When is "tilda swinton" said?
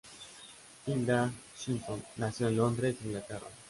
0.83-2.03